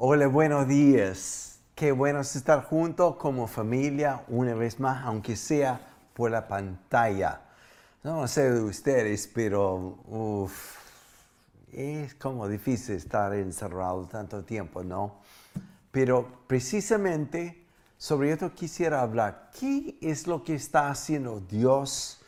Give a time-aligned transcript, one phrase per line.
[0.00, 1.58] Hola, buenos días.
[1.74, 5.80] Qué bueno es estar juntos como familia una vez más, aunque sea
[6.14, 7.40] por la pantalla.
[8.04, 10.76] No sé de ustedes, pero uf,
[11.72, 15.16] es como difícil estar encerrado tanto tiempo, ¿no?
[15.90, 19.50] Pero precisamente sobre esto quisiera hablar.
[19.58, 22.20] ¿Qué es lo que está haciendo Dios,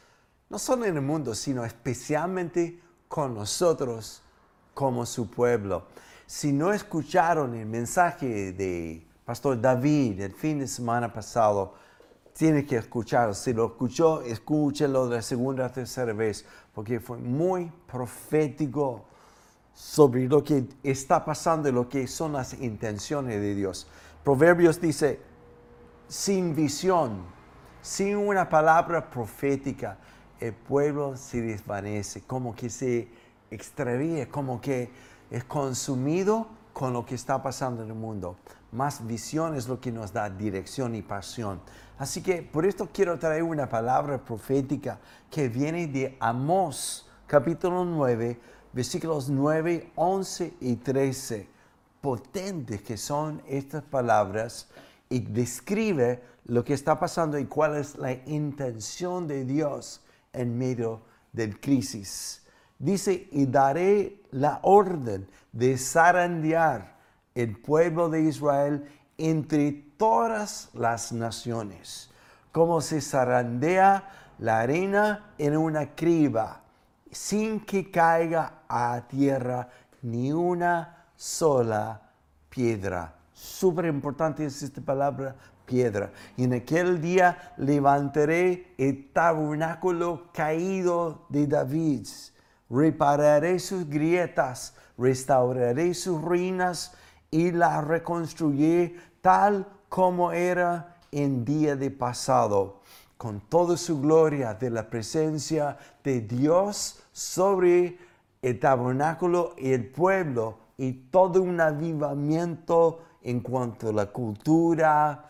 [0.49, 4.23] no solo en el mundo, sino especialmente con nosotros
[4.75, 5.85] como su pueblo?
[6.31, 11.75] Si no escucharon el mensaje de Pastor David el fin de semana pasado,
[12.33, 13.35] tiene que escucharlo.
[13.35, 19.07] Si lo escuchó, escúchelo de la segunda o tercera vez, porque fue muy profético
[19.75, 23.89] sobre lo que está pasando y lo que son las intenciones de Dios.
[24.23, 25.19] Proverbios dice,
[26.07, 27.25] sin visión,
[27.83, 29.99] sin una palabra profética,
[30.39, 33.09] el pueblo se desvanece, como que se
[33.51, 38.37] extravíe, como que es consumido con lo que está pasando en el mundo.
[38.73, 41.61] Más visión es lo que nos da dirección y pasión.
[41.99, 44.99] Así que por esto quiero traer una palabra profética
[45.31, 48.41] que viene de Amós, capítulo 9,
[48.73, 51.49] versículos 9, 11 y 13.
[52.01, 54.69] Potentes que son estas palabras
[55.09, 60.01] y describe lo que está pasando y cuál es la intención de Dios
[60.33, 62.40] en medio del crisis.
[62.81, 66.97] Dice, y daré la orden de zarandear
[67.35, 72.11] el pueblo de Israel entre todas las naciones,
[72.53, 76.63] como se zarandea la arena en una criba,
[77.11, 79.69] sin que caiga a tierra
[80.01, 82.01] ni una sola
[82.49, 83.15] piedra.
[83.35, 86.13] Súper importante es esta palabra, piedra.
[86.35, 92.07] Y en aquel día levantaré el tabernáculo caído de David
[92.71, 96.95] repararé sus grietas, restauraré sus ruinas
[97.31, 102.81] y la reconstruiré tal como era en día de pasado,
[103.17, 107.99] con toda su gloria de la presencia de Dios sobre
[108.41, 115.29] el tabernáculo y el pueblo y todo un avivamiento en cuanto a la cultura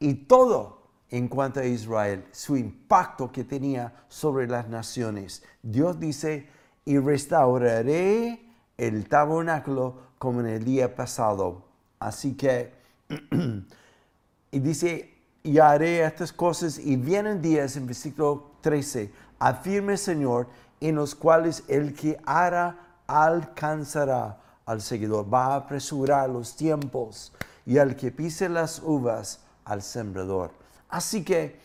[0.00, 0.78] y todo
[1.10, 5.42] en cuanto a Israel, su impacto que tenía sobre las naciones.
[5.62, 6.48] Dios dice,
[6.88, 8.42] y restauraré
[8.78, 11.64] el tabernáculo como en el día pasado.
[12.00, 12.72] Así que,
[14.50, 20.48] y dice, y haré estas cosas y vienen días en versículo 13, afirme Señor,
[20.80, 27.34] en los cuales el que hará alcanzará al seguidor, va a apresurar los tiempos
[27.66, 30.52] y al que pise las uvas al sembrador.
[30.88, 31.60] Así que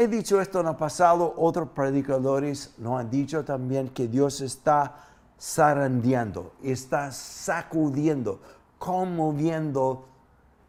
[0.00, 4.94] He dicho esto en el pasado, otros predicadores nos han dicho también que Dios está
[5.40, 8.40] zarandeando, está sacudiendo,
[8.78, 10.06] conmoviendo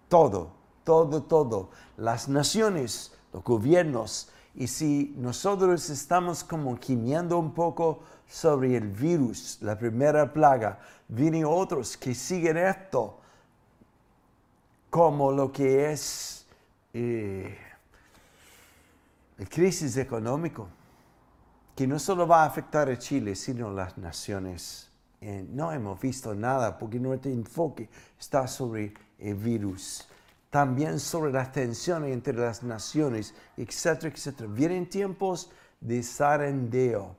[0.07, 0.50] todo,
[0.84, 1.69] todo, todo.
[1.95, 4.29] Las naciones, los gobiernos.
[4.56, 11.45] Y si nosotros estamos como gimiendo un poco sobre el virus, la primera plaga, vienen
[11.45, 13.19] otros que siguen esto
[14.89, 16.47] como lo que es...
[16.95, 17.56] Eh,
[19.39, 20.67] el crisis económico,
[21.75, 24.89] que no solo va a afectar a Chile, sino a las naciones.
[25.22, 27.89] Eh, no hemos visto nada porque nuestro enfoque
[28.19, 30.07] está sobre el virus,
[30.50, 34.50] también sobre las tensiones entre las naciones, etcétera, etcétera.
[34.51, 37.16] Vienen tiempos de zarandeo.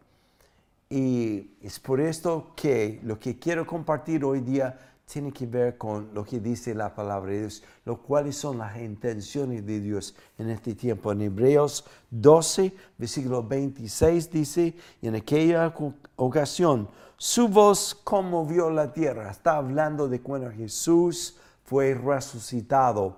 [0.90, 6.10] Y es por esto que lo que quiero compartir hoy día tiene que ver con
[6.14, 10.50] lo que dice la palabra de Dios, lo cuáles son las intenciones de Dios en
[10.50, 11.10] este tiempo.
[11.10, 15.74] En Hebreos 12, versículo 26 dice, y en aquella
[16.14, 19.30] ocasión su voz conmovió la tierra.
[19.30, 23.16] Está hablando de cuando Jesús fue resucitado.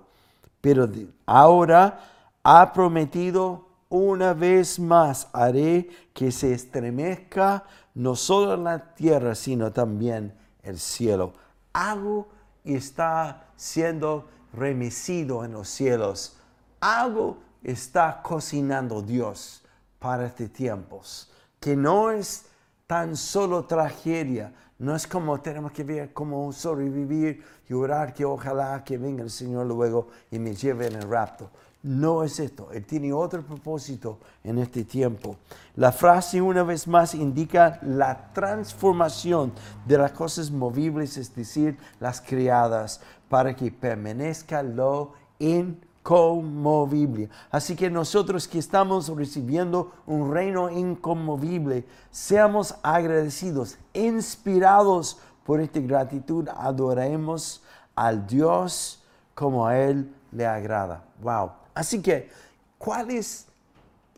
[0.61, 0.89] Pero
[1.27, 1.99] ahora
[2.41, 10.33] ha prometido una vez más haré que se estremezca no solo la tierra, sino también
[10.63, 11.42] el cielo
[11.73, 12.29] algo
[12.63, 16.37] está siendo remisido en los cielos.
[16.79, 19.63] Algo está cocinando Dios
[19.99, 21.31] para este tiempos.
[21.59, 22.45] Que no es
[22.87, 24.53] tan solo tragedia.
[24.77, 29.29] No es como tenemos que ver cómo sobrevivir y orar que ojalá que venga el
[29.29, 31.49] Señor luego y me lleve en el rapto.
[31.83, 35.35] No es esto, Él tiene otro propósito en este tiempo.
[35.75, 39.51] La frase una vez más indica la transformación
[39.85, 47.29] de las cosas movibles, es decir, las creadas, para que permanezca lo inconmovible.
[47.51, 56.47] Así que nosotros que estamos recibiendo un reino inconmovible, seamos agradecidos, inspirados por esta gratitud,
[56.47, 57.61] adoremos
[57.93, 59.03] al Dios
[59.35, 61.03] como a Él le agrada.
[61.21, 61.62] Wow.
[61.73, 62.29] Así que,
[62.77, 63.47] ¿cuál es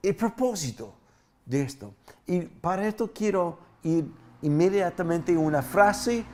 [0.01, 0.93] el propósito
[1.45, 1.93] de esto?
[2.27, 4.05] Y para esto quiero ir
[4.41, 6.25] inmediatamente a una frase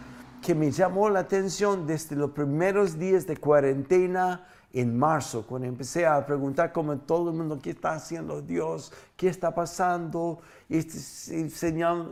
[0.42, 6.06] que me llamó la atención desde los primeros días de cuarentena en marzo, cuando empecé
[6.06, 8.92] a preguntar como todo el mundo, ¿qué está haciendo Dios?
[9.18, 10.40] ¿Qué está pasando?
[10.70, 11.50] Este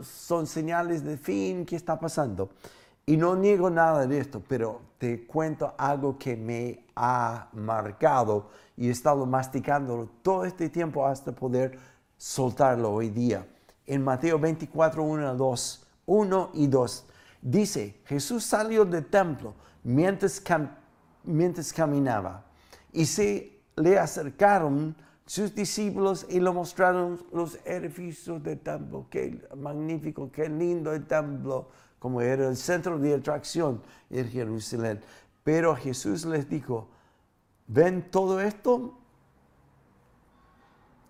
[0.02, 2.50] son señales de fin, ¿qué está pasando?
[3.10, 8.86] Y no niego nada de esto, pero te cuento algo que me ha marcado y
[8.86, 11.76] he estado masticándolo todo este tiempo hasta poder
[12.16, 13.44] soltarlo hoy día.
[13.84, 17.06] En Mateo 24, 1, 2, 1 y 2,
[17.42, 20.40] dice, Jesús salió del templo mientras,
[21.24, 22.44] mientras caminaba
[22.92, 24.94] y se le acercaron
[25.26, 29.08] sus discípulos y le mostraron los edificios del templo.
[29.10, 31.70] Qué magnífico, qué lindo el templo,
[32.00, 35.00] como era el centro de atracción en Jerusalén.
[35.44, 36.88] Pero Jesús les dijo,
[37.68, 38.98] ¿ven todo esto?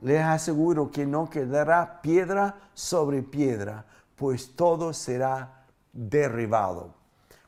[0.02, 6.94] Les aseguro que no quedará piedra sobre piedra, pues todo será derribado.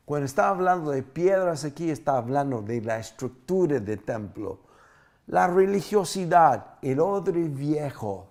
[0.04, 4.60] Cuando está hablando de piedras aquí, está hablando de la estructura del templo,
[5.26, 8.28] la religiosidad, el orden viejo.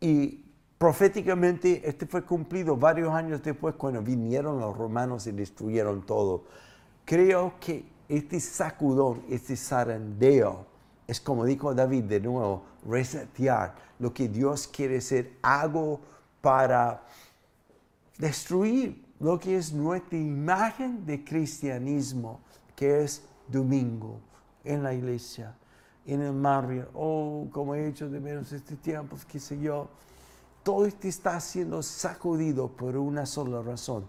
[0.00, 0.43] Y
[0.78, 6.44] proféticamente este fue cumplido varios años después cuando vinieron los romanos y destruyeron todo.
[7.04, 10.66] Creo que este sacudón, este zarandeo,
[11.06, 16.00] es como dijo David de nuevo, resetear lo que Dios quiere ser algo
[16.40, 17.02] para
[18.18, 22.40] destruir lo que es nuestra imagen de cristianismo,
[22.76, 24.20] que es domingo
[24.64, 25.54] en la iglesia,
[26.06, 29.88] en el barrio, oh, como he hecho de menos este tiempo, qué sé yo.
[30.64, 34.06] Todo esto está siendo sacudido por una sola razón.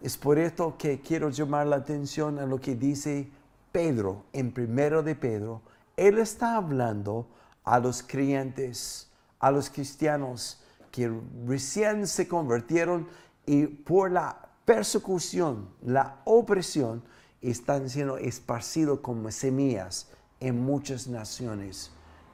[0.00, 3.28] Es por esto que quiero llamar la atención a lo que dice
[3.70, 5.60] Pedro en primero de Pedro.
[5.94, 7.26] Él está hablando
[7.64, 10.58] a los creyentes, a los cristianos
[10.90, 11.12] que
[11.46, 13.06] recién se convirtieron
[13.44, 17.02] y por la persecución, la opresión,
[17.42, 20.08] están siendo esparcidos como semillas
[20.40, 21.90] en muchas naciones.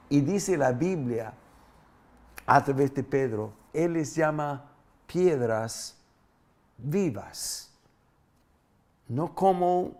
[0.09, 1.33] Y dice la Biblia,
[2.45, 4.71] a través de Pedro, Él les llama
[5.07, 5.97] piedras
[6.77, 7.71] vivas,
[9.07, 9.91] no como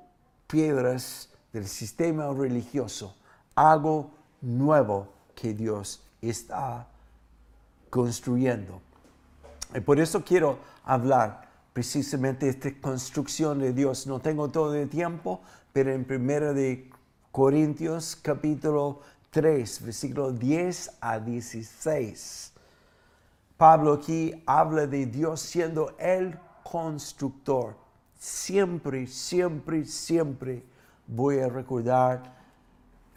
[0.48, 3.16] piedras del sistema religioso,
[3.56, 4.12] algo
[4.42, 6.88] nuevo que Dios está
[7.90, 8.82] construyendo.
[9.74, 14.08] Y por eso quiero hablar precisamente de esta construcción de Dios.
[14.08, 15.42] No tengo todo el tiempo,
[15.74, 16.90] pero en 1 de
[17.32, 19.02] Corintios capítulo
[19.32, 22.54] 3, versículo 10 a 16.
[23.58, 27.76] Pablo aquí habla de Dios siendo el constructor.
[28.20, 30.64] Siempre, siempre, siempre
[31.08, 32.40] voy a recordar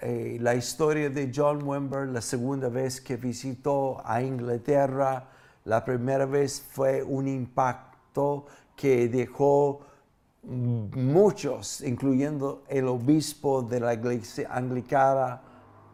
[0.00, 5.28] eh, la historia de John Wimber, la segunda vez que visitó a Inglaterra
[5.64, 8.44] la primera vez fue un impacto
[8.76, 9.81] que dejó
[10.43, 15.40] muchos, incluyendo el obispo de la iglesia anglicana,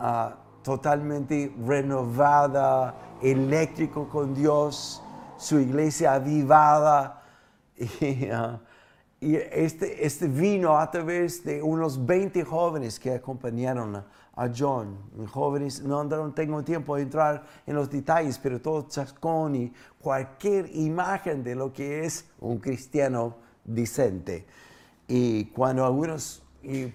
[0.00, 5.02] ah, totalmente renovada, eléctrico con Dios,
[5.36, 7.16] su iglesia avivada.
[8.00, 8.60] Y, ah,
[9.22, 14.96] y este, este vino a través de unos 20 jóvenes que acompañaron a, a John.
[15.30, 20.74] Jóvenes, no, no tengo tiempo de entrar en los detalles, pero todo chascón y cualquier
[20.74, 24.46] imagen de lo que es un cristiano decente.
[25.06, 26.42] Y cuando algunos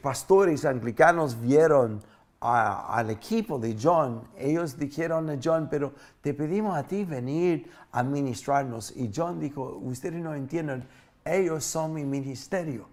[0.02, 2.02] pastores anglicanos vieron
[2.40, 8.04] al equipo de John, ellos dijeron a John, pero te pedimos a ti venir a
[8.04, 8.96] ministrarnos.
[8.96, 10.88] Y John dijo, ustedes no entienden,
[11.24, 12.88] ellos son mi ministerio.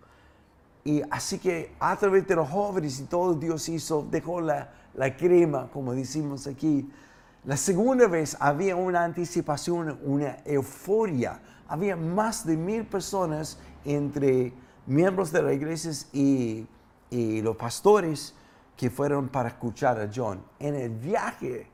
[0.84, 5.16] Y así que a través de los jóvenes y todo Dios hizo, dejó la, la
[5.16, 6.90] crema, como decimos aquí.
[7.44, 11.40] La segunda vez había una anticipación, una euforia.
[11.68, 14.52] Había más de mil personas entre
[14.86, 16.66] miembros de las iglesias y,
[17.10, 18.34] y los pastores
[18.82, 20.42] que fueron para escuchar a John.
[20.58, 21.68] En el viaje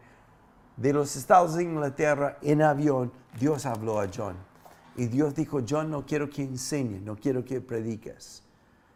[0.76, 3.10] de los Estados de Inglaterra en avión,
[3.40, 4.36] Dios habló a John.
[4.94, 8.42] Y Dios dijo, John, no quiero que enseñes, no quiero que prediques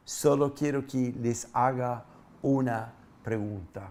[0.04, 2.04] Solo quiero que les haga
[2.42, 2.92] una
[3.25, 3.90] pregunta.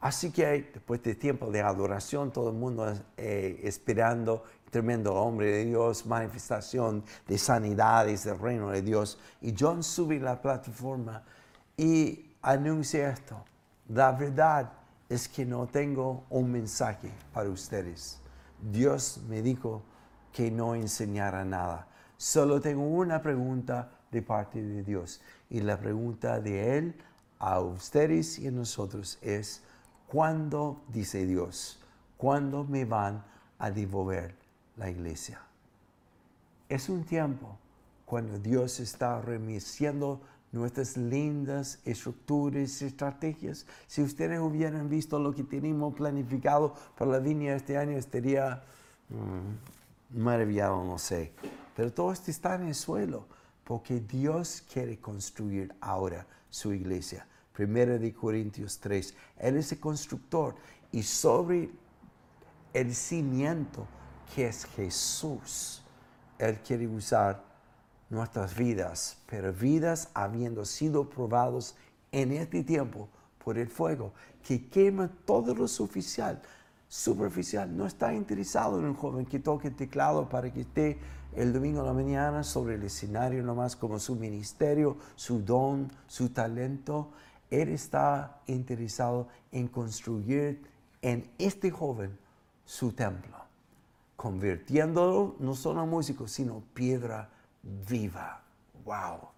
[0.00, 5.64] Así que después de tiempo de adoración, todo el mundo eh, esperando, tremendo hombre de
[5.64, 9.18] Dios, manifestación de sanidades del reino de Dios.
[9.40, 11.24] Y John sube a la plataforma
[11.76, 13.44] y anuncia esto.
[13.88, 14.72] La verdad
[15.08, 18.20] es que no tengo un mensaje para ustedes.
[18.60, 19.82] Dios me dijo
[20.32, 21.86] que no enseñara nada.
[22.16, 25.20] Solo tengo una pregunta de parte de Dios.
[25.50, 26.94] Y la pregunta de Él
[27.38, 29.62] a ustedes y a nosotros es,
[30.06, 31.80] ¿cuándo, dice Dios,
[32.16, 33.24] cuándo me van
[33.58, 34.34] a devolver
[34.76, 35.40] la iglesia?
[36.68, 37.58] Es un tiempo
[38.06, 40.20] cuando Dios está remisiendo
[40.52, 43.66] nuestras lindas estructuras y estrategias.
[43.86, 48.62] Si ustedes hubieran visto lo que tenemos planificado para la viña este año, estaría
[49.08, 51.32] mm, maravillado, no sé.
[51.74, 53.26] Pero todo esto está en el suelo,
[53.64, 57.26] porque Dios quiere construir ahora su iglesia.
[57.54, 59.14] Primera de Corintios 3.
[59.38, 60.54] Él es el constructor
[60.90, 61.70] y sobre
[62.72, 63.86] el cimiento
[64.34, 65.82] que es Jesús,
[66.38, 67.51] Él quiere usar
[68.12, 71.74] nuestras vidas, pero vidas habiendo sido probados
[72.12, 73.08] en este tiempo
[73.42, 74.12] por el fuego,
[74.46, 76.40] que quema todo lo superficial.
[76.88, 80.98] Superficial, no está interesado en un joven que toque el teclado para que esté
[81.34, 86.28] el domingo a la mañana sobre el escenario nomás como su ministerio, su don, su
[86.28, 87.12] talento.
[87.50, 90.62] Él está interesado en construir
[91.00, 92.18] en este joven
[92.66, 93.38] su templo,
[94.16, 97.30] convirtiéndolo no solo a músico, sino piedra
[97.62, 98.42] viva.
[98.84, 99.28] ¡Wow!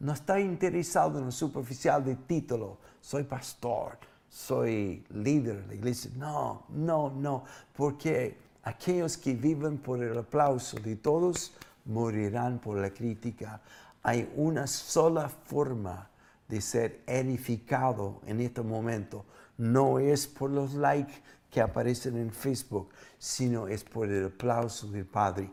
[0.00, 2.78] No está interesado en lo superficial de título.
[3.00, 6.10] Soy pastor, soy líder de la iglesia.
[6.16, 7.44] No, no, no.
[7.74, 11.52] Porque aquellos que viven por el aplauso de todos
[11.84, 13.60] morirán por la crítica.
[14.02, 16.10] Hay una sola forma
[16.48, 19.24] de ser edificado en este momento.
[19.56, 21.14] No es por los likes
[21.50, 25.50] que aparecen en Facebook, sino es por el aplauso del Padre.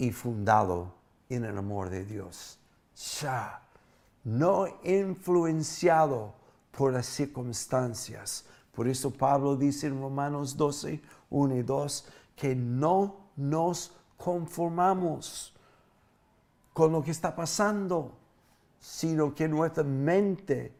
[0.00, 0.94] Y fundado
[1.28, 2.58] en el amor de Dios.
[3.20, 3.62] Ya,
[4.24, 6.32] no influenciado
[6.70, 8.46] por las circunstancias.
[8.72, 15.54] Por eso Pablo dice en Romanos 12, 1 y 2, que no nos conformamos
[16.72, 18.16] con lo que está pasando,
[18.80, 20.74] sino que nuestra mente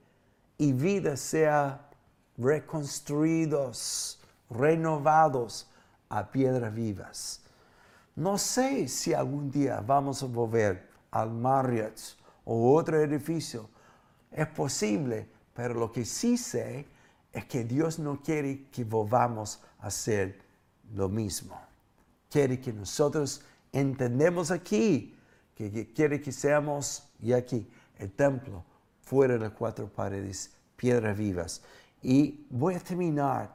[0.57, 1.91] y vida sea
[2.39, 5.69] reconstruidos, renovados
[6.09, 7.43] a piedras vivas.
[8.17, 11.99] No sé si algún día vamos a volver al Marriott
[12.45, 13.69] o otro edificio.
[14.31, 16.87] Es posible, pero lo que sí sé
[17.33, 20.41] es que Dios no quiere que volvamos a hacer
[20.95, 21.61] lo mismo.
[22.29, 25.17] Quiere que nosotros entendemos aquí,
[25.55, 28.65] que quiere que seamos, y aquí, el templo,
[29.03, 31.63] fuera de las cuatro paredes, piedras vivas.
[32.03, 33.55] Y voy a terminar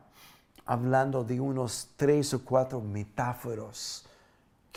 [0.65, 4.05] hablando de unos tres o cuatro metáforos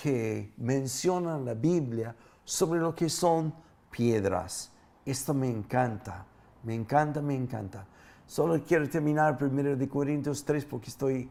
[0.00, 2.14] que mencionan la Biblia
[2.44, 3.52] sobre lo que son
[3.90, 4.70] piedras.
[5.04, 6.24] Esto me encanta,
[6.62, 7.84] me encanta, me encanta.
[8.24, 11.28] Solo quiero terminar primero de Corintios 3 porque estoy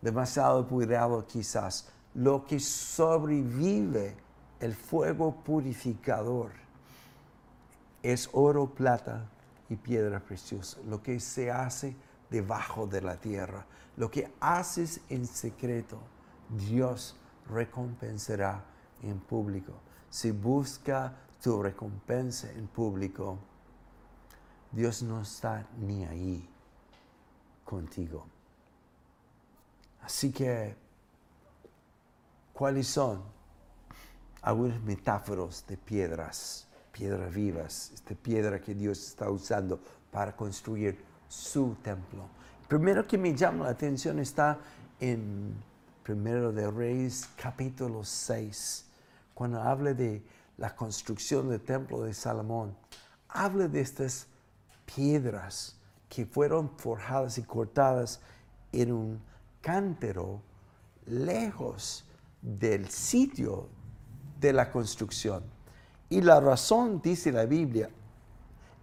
[0.00, 1.90] demasiado apurado quizás.
[2.14, 4.16] Lo que sobrevive
[4.60, 6.52] el fuego purificador
[8.02, 9.28] es oro, plata
[9.68, 10.78] y piedra preciosa.
[10.88, 11.94] Lo que se hace
[12.30, 13.66] debajo de la tierra.
[13.98, 15.98] Lo que haces en secreto,
[16.48, 17.16] Dios
[17.50, 18.64] recompensará
[19.02, 19.72] en público.
[20.10, 21.12] Si busca
[21.42, 23.38] tu recompensa en público,
[24.72, 26.48] Dios no está ni ahí
[27.64, 28.26] contigo.
[30.02, 30.76] Así que,
[32.52, 33.22] ¿cuáles son
[34.42, 41.76] algunas metáforas de piedras, piedras vivas, esta piedra que Dios está usando para construir su
[41.82, 42.28] templo?
[42.68, 44.58] Primero que me llama la atención está
[45.00, 45.54] en
[46.06, 48.84] Primero de Reyes, capítulo 6,
[49.34, 50.22] cuando habla de
[50.56, 52.76] la construcción del templo de Salomón,
[53.28, 54.28] habla de estas
[54.84, 55.74] piedras
[56.08, 58.20] que fueron forjadas y cortadas
[58.70, 59.20] en un
[59.60, 60.42] cántaro
[61.06, 62.04] lejos
[62.40, 63.68] del sitio
[64.38, 65.42] de la construcción.
[66.08, 67.90] Y la razón, dice la Biblia,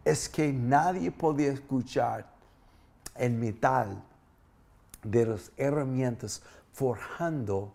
[0.04, 2.30] es que nadie podía escuchar
[3.16, 4.04] el metal
[5.04, 6.42] de las herramientas
[6.74, 7.72] forjando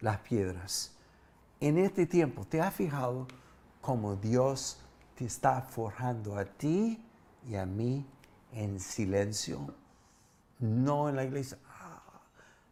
[0.00, 0.92] las piedras.
[1.60, 3.26] En este tiempo, ¿te has fijado
[3.80, 4.78] cómo Dios
[5.16, 7.02] te está forjando a ti
[7.48, 8.06] y a mí
[8.52, 9.74] en silencio?
[10.60, 11.58] No en la iglesia.
[11.68, 12.02] Ah,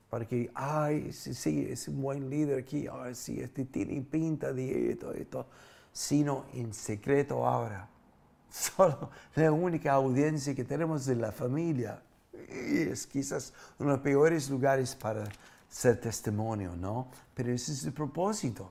[0.09, 4.53] para que, ay, sí, sí, es un buen líder aquí, ay, sí, este tiene pinta
[4.53, 5.47] de esto, esto,
[5.93, 7.89] sino en secreto ahora.
[8.51, 12.01] Solo la única audiencia que tenemos de la familia
[12.49, 15.25] es quizás uno de los peores lugares para
[15.69, 17.09] ser testimonio, ¿no?
[17.35, 18.71] Pero ese es el propósito,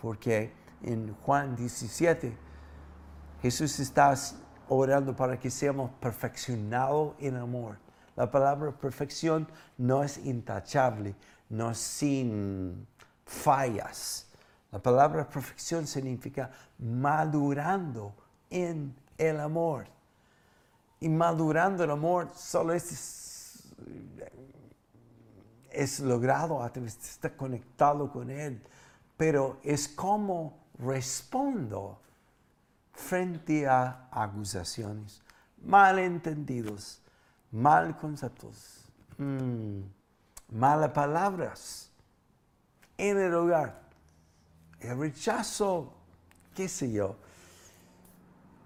[0.00, 2.36] porque en Juan 17
[3.42, 4.14] Jesús está
[4.68, 7.78] orando para que seamos perfeccionados en amor.
[8.16, 11.14] La palabra perfección no es intachable,
[11.48, 12.86] no es sin
[13.24, 14.26] fallas.
[14.72, 18.14] La palabra perfección significa madurando
[18.50, 19.86] en el amor.
[21.00, 23.64] Y madurando el amor solo es,
[25.70, 26.72] es logrado a
[27.36, 28.62] conectado con Él.
[29.16, 32.00] Pero es como respondo
[32.92, 35.22] frente a acusaciones,
[35.62, 37.00] malentendidos,
[37.50, 38.84] mal conceptos,
[39.16, 39.80] mm,
[40.52, 41.90] malas palabras
[42.96, 43.80] en el hogar,
[44.80, 45.92] el rechazo,
[46.54, 47.16] qué sé yo.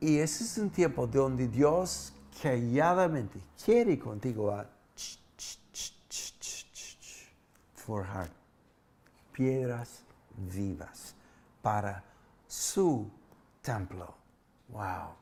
[0.00, 4.66] Y ese es un tiempo donde Dios calladamente quiere contigo a
[7.74, 8.30] forjar
[9.32, 10.02] piedras
[10.36, 11.14] vivas
[11.60, 12.02] para
[12.46, 13.10] su
[13.60, 14.14] templo.
[14.68, 15.14] Wow.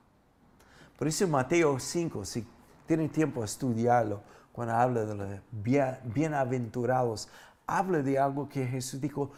[0.98, 2.46] Por eso Mateo 5, si
[2.86, 5.40] tienen tiempo a estudiarlo, cuando habla de los
[6.04, 7.28] bienaventurados,
[7.66, 9.30] habla de algo que Jesús dijo,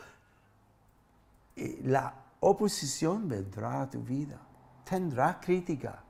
[1.54, 4.38] eh, la oposición vendrá a tu vida,
[4.84, 6.02] tendrá crítica.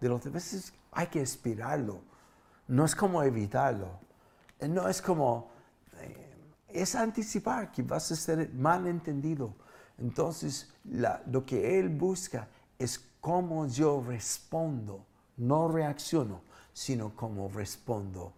[0.00, 2.00] De los veces hay que esperarlo,
[2.68, 4.00] no es como evitarlo,
[4.58, 5.50] eh, no es como,
[6.00, 6.34] eh,
[6.68, 9.54] es anticipar que vas a ser mal entendido.
[9.98, 12.48] Entonces, lo que Él busca
[12.78, 15.04] es cómo yo respondo,
[15.36, 16.40] no reacciono,
[16.72, 18.32] sino cómo respondo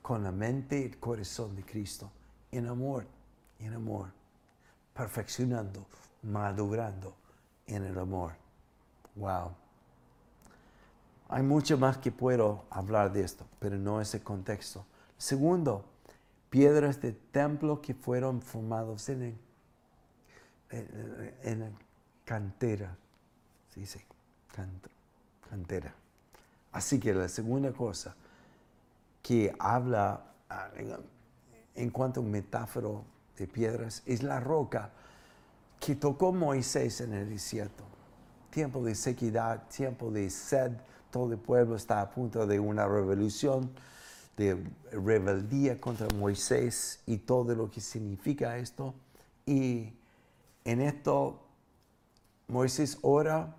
[0.00, 2.08] con la mente y el corazón de Cristo,
[2.52, 3.04] en amor,
[3.58, 4.12] en amor,
[4.94, 5.86] perfeccionando,
[6.22, 7.16] madurando
[7.66, 8.34] en el amor.
[9.16, 9.59] Wow.
[11.32, 14.84] Hay mucho más que puedo hablar de esto, pero no ese contexto.
[15.16, 15.84] Segundo,
[16.50, 19.38] piedras de templo que fueron formados en,
[20.70, 21.76] en,
[22.24, 22.96] cantera.
[23.72, 24.00] Sí, sí,
[25.48, 25.94] cantera.
[26.72, 28.16] Así que la segunda cosa
[29.22, 30.68] que habla ah,
[31.76, 33.04] en cuanto a un metáforo
[33.38, 34.90] de piedras es la roca
[35.78, 37.84] que tocó Moisés en el desierto.
[38.50, 40.72] Tiempo de sequedad, tiempo de sed,
[41.10, 43.70] todo el pueblo está a punto de una revolución,
[44.36, 48.94] de rebeldía contra Moisés y todo lo que significa esto.
[49.46, 49.92] Y
[50.64, 51.40] en esto
[52.48, 53.56] Moisés ora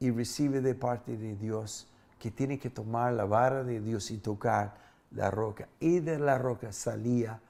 [0.00, 1.86] y recibe de parte de Dios
[2.18, 4.74] que tiene que tomar la vara de Dios y tocar
[5.10, 5.68] la roca.
[5.80, 7.40] Y de la roca salía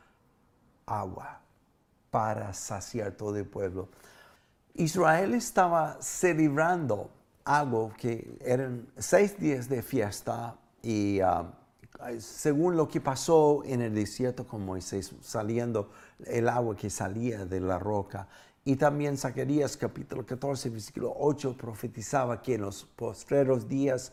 [0.86, 1.40] agua
[2.10, 3.88] para saciar todo el pueblo.
[4.74, 7.10] Israel estaba celebrando
[7.44, 11.46] algo que eran seis días de fiesta y um,
[12.18, 15.90] según lo que pasó en el desierto con Moisés, saliendo
[16.26, 18.26] el agua que salía de la roca.
[18.64, 24.12] Y también Zacarías capítulo 14, versículo 8 profetizaba que en los postreros días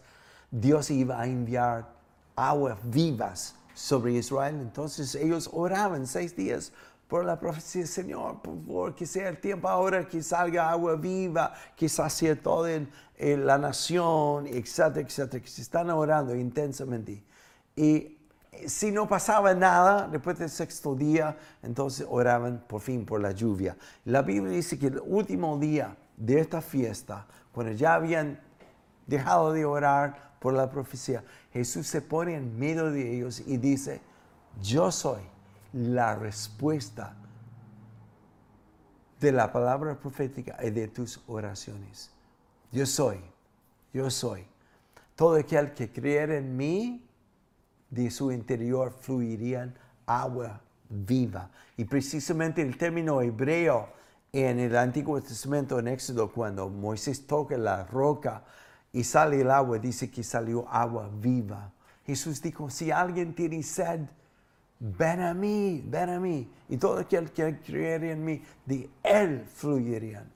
[0.51, 1.89] Dios iba a enviar
[2.35, 4.57] aguas vivas sobre Israel.
[4.59, 6.73] Entonces ellos oraban seis días
[7.09, 11.55] por la profecía, Señor, por favor, que sea el tiempo ahora que salga agua viva,
[11.75, 12.69] que sacie toda
[13.17, 17.23] la nación, etcétera, etcétera, que se están orando intensamente.
[17.75, 18.15] Y
[18.67, 23.75] si no pasaba nada después del sexto día, entonces oraban por fin por la lluvia.
[24.05, 28.39] La Biblia dice que el último día de esta fiesta, cuando ya habían
[29.07, 33.99] dejado de orar por la profecía, Jesús se pone en medio de ellos y dice,
[34.61, 35.38] yo soy
[35.73, 37.15] la respuesta
[39.19, 42.11] de la palabra profética y de tus oraciones.
[42.71, 43.19] Yo soy,
[43.93, 44.45] yo soy.
[45.15, 47.05] Todo aquel que creyera en mí,
[47.89, 49.73] de su interior fluirían
[50.05, 51.49] agua viva.
[51.75, 53.89] Y precisamente el término hebreo
[54.31, 58.43] en el Antiguo Testamento, en Éxodo, cuando Moisés toca la roca
[58.93, 61.71] y sale el agua, dice que salió agua viva.
[62.05, 64.01] Jesús dijo, si alguien tiene sed,
[64.79, 66.49] ven a mí, ven a mí.
[66.67, 70.31] Y todo aquel que creyera en mí, de él fluirían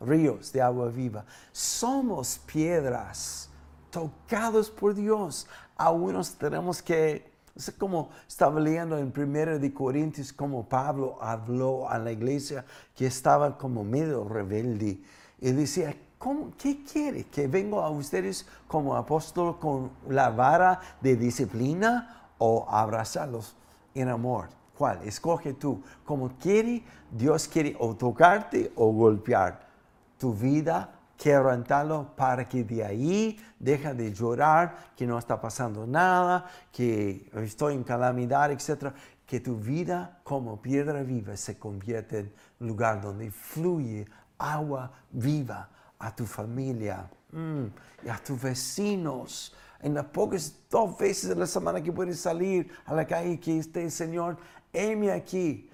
[0.00, 1.24] ríos de agua viva.
[1.52, 3.50] Somos piedras
[3.90, 5.46] tocados por Dios.
[5.76, 11.88] Aún nos tenemos que, es como estaba leyendo en 1 de Corintios, como Pablo habló
[11.88, 15.00] a la iglesia que estaba como medio rebelde.
[15.40, 17.24] Y decía, ¿Cómo, ¿qué quiere?
[17.26, 23.54] ¿Que vengo a ustedes como apóstol con la vara de disciplina o abrazarlos
[24.00, 24.48] en amor?
[24.76, 25.02] ¿Cuál?
[25.02, 25.82] Escoge tú.
[26.04, 29.66] Como quiere, Dios quiere o tocarte o golpear
[30.18, 36.46] tu vida quebrantarlo para que de ahí deja de llorar, que no está pasando nada,
[36.72, 38.92] que estoy en calamidad, etc.
[39.26, 44.06] Que tu vida como piedra viva se convierte en lugar donde fluye
[44.38, 49.54] agua viva a tu familia y a tus vecinos.
[49.80, 53.58] En las pocas dos veces de la semana que puedes salir a la calle que
[53.58, 54.36] esté, Señor,
[54.72, 55.70] heme aquí.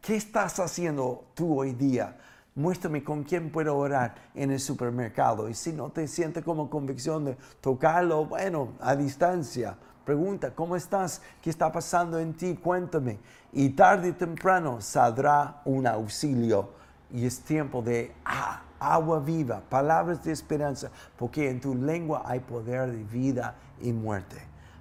[0.00, 2.16] ¿Qué estás haciendo tú hoy día?
[2.58, 5.48] muéstrame con quién puedo orar en el supermercado.
[5.48, 9.76] Y si no te sientes como convicción de tocarlo, bueno, a distancia.
[10.04, 11.22] Pregunta, ¿cómo estás?
[11.40, 12.56] ¿Qué está pasando en ti?
[12.56, 13.20] Cuéntame.
[13.52, 16.70] Y tarde y temprano saldrá un auxilio.
[17.12, 22.40] Y es tiempo de ah, agua viva, palabras de esperanza, porque en tu lengua hay
[22.40, 24.36] poder de vida y muerte.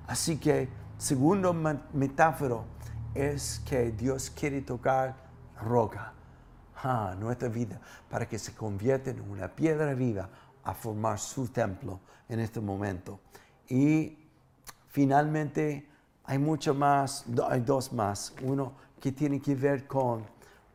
[0.08, 1.54] Así que, segundo
[1.94, 2.66] metáforo
[3.14, 5.16] es que Dios quiere tocar
[5.62, 6.14] roca,
[6.84, 7.80] ah, nuestra vida,
[8.10, 10.30] para que se convierta en una piedra viva
[10.64, 13.20] a formar su templo en este momento.
[13.70, 14.18] Y
[14.90, 15.88] finalmente
[16.26, 18.34] hay mucho más, hay dos más.
[18.44, 20.26] Uno que tiene que ver con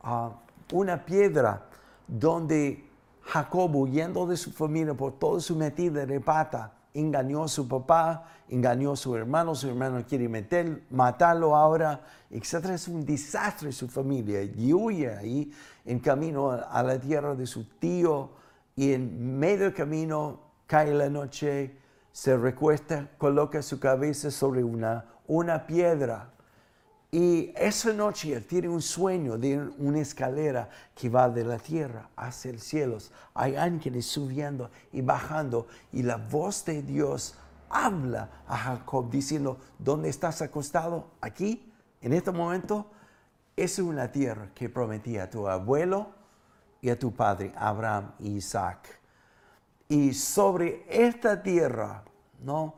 [0.02, 0.30] ah,
[0.72, 1.66] una piedra
[2.06, 2.91] donde
[3.24, 8.26] Jacob, huyendo de su familia por toda su metida de pata, engañó a su papá,
[8.48, 12.66] engañó a su hermano, su hermano quiere meter, matarlo ahora, etc.
[12.70, 15.52] Es un desastre su familia y huye ahí
[15.84, 18.30] en camino a, la tierra de su tío
[18.76, 21.76] y en medio camino cae la noche,
[22.12, 26.32] se recuesta, coloca su cabeza sobre una, una piedra
[27.14, 32.08] y esa noche él tiene un sueño de una escalera que va de la tierra
[32.16, 32.96] hacia el cielo.
[33.34, 37.34] Hay ángeles subiendo y bajando y la voz de Dios
[37.68, 41.10] habla a Jacob diciendo, ¿dónde estás acostado?
[41.20, 41.70] Aquí,
[42.00, 42.90] en este momento,
[43.56, 46.08] es una tierra que prometía a tu abuelo
[46.80, 48.88] y a tu padre, Abraham y Isaac.
[49.86, 52.04] Y sobre esta tierra,
[52.42, 52.74] ¿no?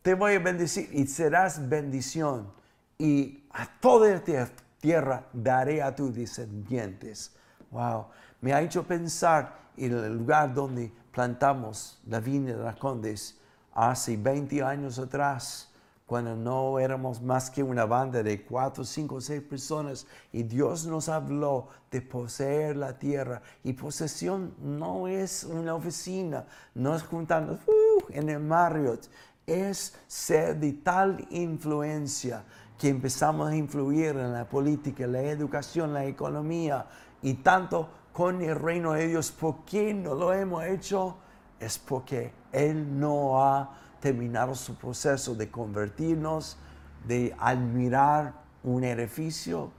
[0.00, 2.56] Te voy a bendecir y serás bendición
[2.98, 4.48] y a toda esta
[4.80, 7.34] tierra daré a tus descendientes.
[7.70, 8.06] Wow,
[8.40, 13.38] me ha hecho pensar en el lugar donde plantamos la viña de las Condes
[13.74, 15.70] hace 20 años atrás,
[16.06, 21.08] cuando no éramos más que una banda de cuatro, cinco, seis personas y Dios nos
[21.08, 23.42] habló de poseer la tierra.
[23.64, 29.08] Y posesión no es una oficina, no es juntarnos uh, en el Marriott,
[29.46, 32.44] es ser de tal influencia
[32.78, 36.86] que empezamos a influir en la política, la educación, la economía
[37.22, 39.30] y tanto con el reino de Dios.
[39.30, 41.16] ¿Por qué no lo hemos hecho?
[41.58, 46.58] Es porque Él no ha terminado su proceso de convertirnos,
[47.06, 49.70] de admirar un edificio,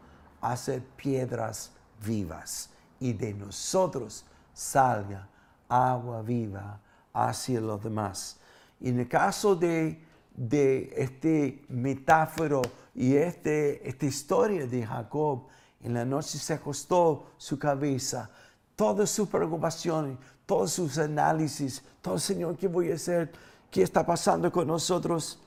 [0.42, 1.72] a ser piedras
[2.06, 5.28] vivas y de nosotros salga
[5.68, 6.80] agua viva
[7.14, 8.40] hacia los demás.
[8.80, 10.04] En el caso de,
[10.38, 12.62] de este metáforo
[12.94, 15.48] y este, esta historia de Jacob,
[15.82, 18.30] en la noche se acostó su cabeza,
[18.76, 23.32] todas sus preocupaciones, todos sus análisis, todo Señor, ¿qué voy a hacer?
[23.70, 25.42] ¿Qué está pasando con nosotros?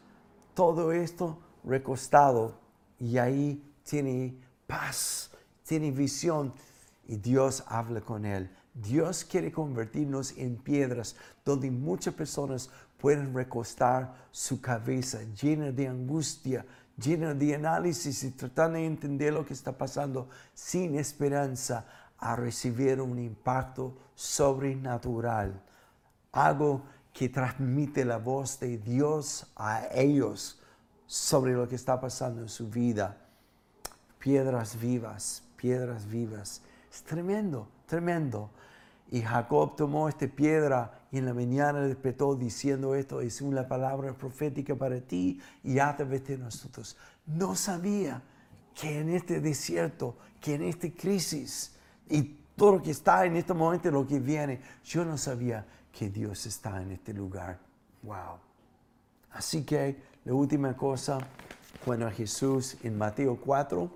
[0.55, 2.59] Todo esto recostado
[2.99, 5.31] y ahí tiene paz,
[5.67, 6.53] tiene visión
[7.07, 8.51] y Dios habla con él.
[8.75, 12.71] Dios quiere convertirnos en piedras donde muchas personas
[13.01, 16.65] pueden recostar su cabeza llena de angustia,
[16.97, 21.85] lleno de análisis y tratando de entender lo que está pasando sin esperanza
[22.19, 25.63] a recibir un impacto sobrenatural,
[26.33, 26.83] algo
[27.13, 30.61] que transmite la voz de Dios a ellos
[31.07, 33.17] sobre lo que está pasando en su vida.
[34.19, 36.61] Piedras vivas, piedras vivas.
[36.93, 38.51] Es tremendo, tremendo.
[39.11, 44.13] Y Jacob tomó esta piedra y en la mañana despertó diciendo esto, es una palabra
[44.13, 46.97] profética para ti y a través de nosotros.
[47.27, 48.23] No sabía
[48.75, 51.75] que en este desierto, que en esta crisis
[52.09, 52.23] y
[52.55, 56.47] todo lo que está en este momento, lo que viene, yo no sabía que Dios
[56.47, 57.59] está en este lugar.
[58.03, 58.39] Wow.
[59.33, 61.19] Así que la última cosa,
[61.85, 63.91] cuando Jesús en Mateo 4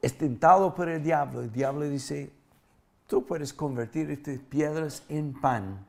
[0.00, 2.37] es tentado por el diablo, el diablo dice,
[3.08, 5.84] Tú puedes convertir estas piedras en pan.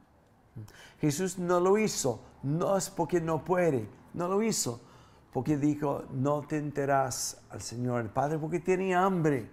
[1.01, 4.79] Jesús no lo hizo, no es porque no puede, no lo hizo,
[5.33, 9.49] porque dijo, no tentarás al Señor el Padre porque tiene hambre.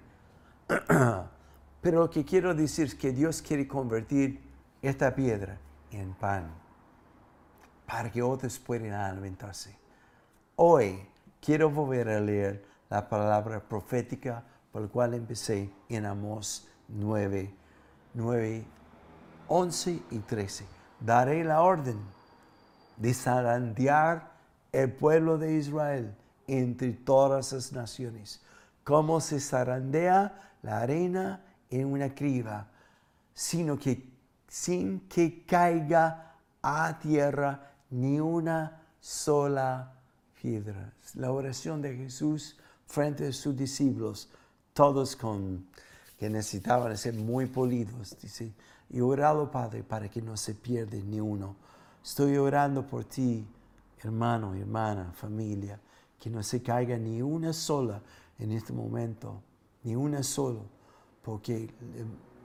[1.82, 4.40] Pero lo que quiero decir es que Dios quiere convertir
[4.80, 5.58] esta piedra
[5.90, 6.48] en pan
[7.84, 9.76] para que otros puedan alimentarse.
[10.54, 11.00] Hoy
[11.40, 17.54] quiero volver a leer la palabra profética por la cual empecé en Amós 9,
[18.14, 18.64] 9,
[19.48, 20.66] 11 y 13.
[21.00, 21.98] Daré la orden
[22.96, 24.32] de zarandear
[24.72, 26.14] el pueblo de Israel
[26.46, 28.40] entre todas las naciones,
[28.84, 32.68] como se zarandea la arena en una criba,
[33.34, 34.08] sino que
[34.48, 39.92] sin que caiga a tierra ni una sola
[40.40, 40.92] piedra.
[41.14, 44.30] La oración de Jesús frente a sus discípulos,
[44.72, 45.66] todos con
[46.18, 48.16] que necesitaban ser muy polidos.
[48.20, 48.52] Dice,
[48.90, 51.56] y orado, Padre, para que no se pierda ni uno.
[52.02, 53.46] Estoy orando por ti,
[54.02, 55.80] hermano, hermana, familia,
[56.18, 58.00] que no se caiga ni una sola
[58.38, 59.42] en este momento,
[59.82, 60.60] ni una sola,
[61.22, 61.68] porque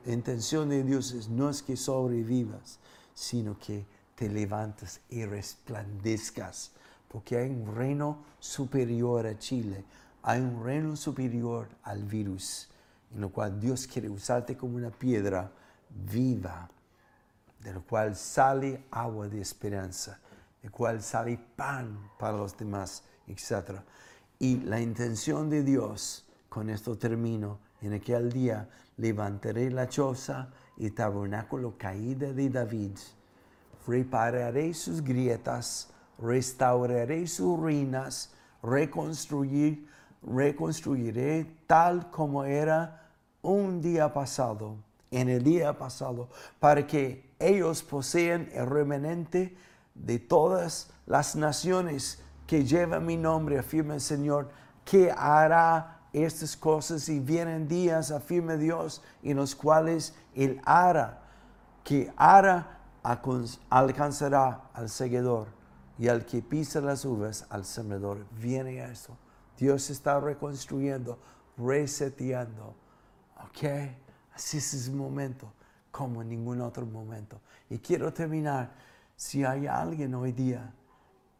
[0.06, 2.80] la intención de Dios es, no es que sobrevivas,
[3.14, 6.72] sino que te levantes y resplandezcas,
[7.08, 9.86] porque hay un reino superior a Chile,
[10.24, 12.71] hay un reino superior al virus
[13.14, 15.52] en lo cual Dios quiere usarte como una piedra
[15.90, 16.70] viva,
[17.60, 20.20] de cual sale agua de esperanza,
[20.62, 23.80] de cual sale pan para los demás, etc.
[24.40, 30.92] Y la intención de Dios, con esto termino, en aquel día levantaré la choza y
[30.92, 32.98] tabernáculo caída de David,
[33.88, 39.88] repararé sus grietas, restauraré sus ruinas, reconstruir,
[40.24, 43.01] reconstruiré tal como era
[43.42, 44.76] un día pasado,
[45.10, 49.56] en el día pasado, para que ellos posean el remanente
[49.94, 54.50] de todas las naciones que llevan mi nombre, afirma el Señor,
[54.86, 61.22] que hará estas cosas y vienen días, afirma Dios, en los cuales el ara,
[61.84, 62.80] que ara
[63.70, 65.48] alcanzará al seguidor
[65.98, 68.26] y al que pisa las uvas al sembrador.
[68.40, 69.18] Viene eso.
[69.58, 71.20] Dios está reconstruyendo,
[71.58, 72.76] reseteando
[73.46, 73.64] ¿Ok?
[74.34, 75.52] Así es ese momento,
[75.92, 77.40] como en ningún otro momento.
[77.70, 78.72] Y quiero terminar,
[79.16, 80.74] si hay alguien hoy día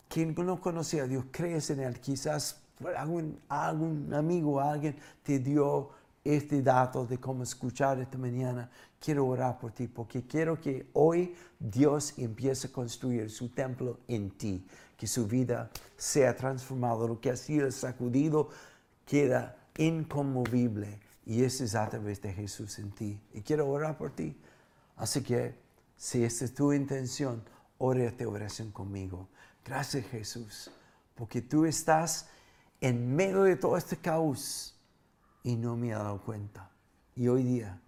[0.08, 2.62] que no conocía a Dios, crees en Él, quizás
[2.98, 5.90] algún, algún amigo, alguien te dio
[6.24, 11.34] este dato de cómo escuchar esta mañana, quiero orar por ti, porque quiero que hoy
[11.60, 14.66] Dios empiece a construir su templo en ti,
[14.98, 18.50] que su vida sea transformada, lo que ha sido sacudido
[19.06, 23.22] queda inconmovible y ese es a través de Jesús en ti.
[23.34, 24.36] Y quiero orar por ti.
[24.96, 25.56] Así que,
[25.96, 27.44] si esta es tu intención,
[27.78, 29.28] ore esta oración conmigo.
[29.64, 30.72] Gracias Jesús,
[31.16, 32.28] porque tú estás
[32.80, 34.76] en medio de todo este caos
[35.44, 36.70] y no me he dado cuenta.
[37.16, 37.80] Y hoy día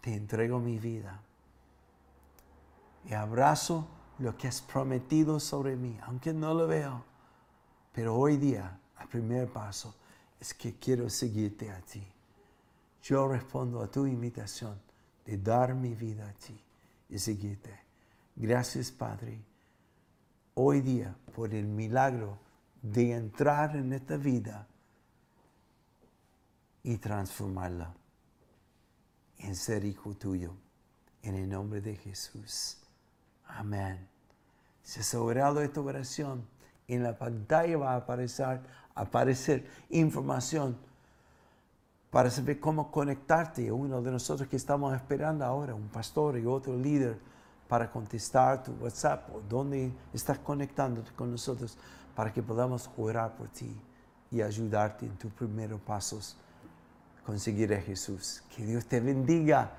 [0.00, 1.20] te entrego mi vida
[3.08, 3.88] y abrazo
[4.18, 7.04] lo que has prometido sobre mí, aunque no lo veo.
[7.92, 9.94] Pero hoy día, el primer paso
[10.40, 12.13] es que quiero seguirte a ti
[13.04, 14.80] yo respondo a tu invitación
[15.26, 16.58] de dar mi vida a ti
[17.10, 17.78] y seguirte.
[18.34, 19.42] Gracias, Padre,
[20.54, 22.38] hoy día por el milagro
[22.80, 24.66] de entrar en esta vida
[26.82, 27.94] y transformarla
[29.38, 30.54] en ser hijo tuyo.
[31.22, 32.78] En el nombre de Jesús.
[33.46, 34.08] Amén.
[34.82, 36.46] Si has orado esta oración,
[36.88, 38.60] en la pantalla va a aparecer,
[38.94, 40.78] aparecer información
[42.14, 43.72] para saber cómo conectarte.
[43.72, 47.18] Uno de nosotros que estamos esperando ahora, un pastor y otro líder,
[47.66, 51.76] para contestar tu WhatsApp o dónde estás conectándote con nosotros
[52.14, 53.76] para que podamos orar por ti
[54.30, 56.36] y ayudarte en tus primeros pasos.
[57.26, 58.44] Conseguir a Jesús.
[58.54, 59.72] Que Dios te bendiga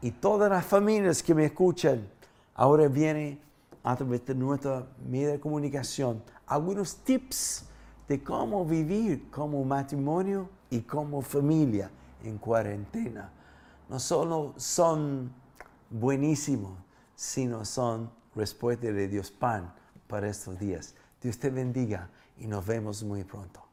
[0.00, 2.08] y todas las familias que me escuchan.
[2.54, 3.40] Ahora viene
[3.82, 7.64] a través de nuestra media comunicación algunos tips
[8.06, 11.90] de cómo vivir como matrimonio y como familia
[12.22, 13.30] en cuarentena.
[13.88, 15.32] No solo son
[15.90, 16.78] buenísimos,
[17.14, 19.74] sino son respuesta de Dios pan
[20.06, 20.94] para estos días.
[21.20, 23.69] Dios te bendiga y nos vemos muy pronto.